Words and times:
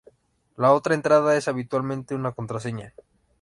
La 0.57 0.71
otra 0.73 0.95
entrada 0.95 1.37
es 1.37 1.47
habitualmente 1.47 2.15
una 2.15 2.31
contraseña. 2.31 2.95